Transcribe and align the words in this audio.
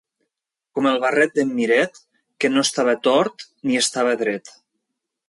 Com 0.77 0.87
el 0.91 0.95
barret 1.01 1.35
d'en 1.35 1.51
Miret, 1.59 2.01
que 2.45 2.51
no 2.53 2.63
estava 2.69 2.97
tort 3.09 3.47
ni 3.71 3.79
estava 3.83 4.17
dret. 4.23 4.51